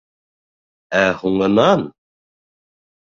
[0.99, 1.83] Ә һуңынан: